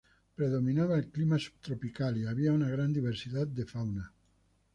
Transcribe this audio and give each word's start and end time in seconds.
Predominaba 0.35 0.97
el 0.97 1.11
clima 1.11 1.37
subtropical 1.37 2.17
y 2.17 2.25
había 2.25 2.53
una 2.53 2.67
gran 2.71 2.91
diversidad 2.91 3.45
de 3.45 3.67
fauna. 3.67 4.11